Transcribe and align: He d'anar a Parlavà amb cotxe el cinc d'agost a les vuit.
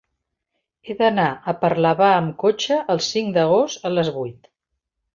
He 0.89 0.95
d'anar 1.01 1.25
a 1.53 1.55
Parlavà 1.65 2.09
amb 2.15 2.35
cotxe 2.47 2.81
el 2.97 3.05
cinc 3.13 3.33
d'agost 3.39 3.89
a 3.93 3.97
les 3.99 4.15
vuit. 4.21 4.55